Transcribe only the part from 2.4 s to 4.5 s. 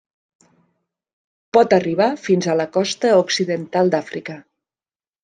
a la costa occidental d'Àfrica.